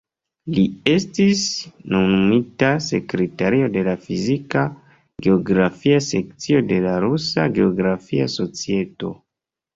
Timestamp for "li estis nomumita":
0.53-2.69